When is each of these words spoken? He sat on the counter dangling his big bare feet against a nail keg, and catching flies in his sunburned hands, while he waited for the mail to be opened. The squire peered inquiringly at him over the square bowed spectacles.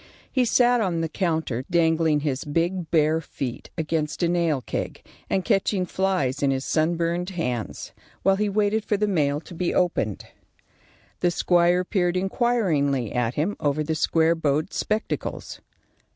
He 0.31 0.45
sat 0.45 0.81
on 0.81 1.01
the 1.01 1.07
counter 1.07 1.63
dangling 1.69 2.21
his 2.21 2.43
big 2.43 2.89
bare 2.89 3.21
feet 3.21 3.69
against 3.77 4.23
a 4.23 4.27
nail 4.27 4.59
keg, 4.61 5.05
and 5.29 5.45
catching 5.45 5.85
flies 5.85 6.41
in 6.41 6.49
his 6.49 6.65
sunburned 6.65 7.29
hands, 7.29 7.91
while 8.23 8.35
he 8.37 8.49
waited 8.49 8.83
for 8.83 8.97
the 8.97 9.07
mail 9.07 9.39
to 9.41 9.53
be 9.53 9.75
opened. 9.75 10.25
The 11.19 11.29
squire 11.29 11.83
peered 11.83 12.17
inquiringly 12.17 13.13
at 13.13 13.35
him 13.35 13.55
over 13.59 13.83
the 13.83 13.93
square 13.93 14.33
bowed 14.33 14.73
spectacles. 14.73 15.61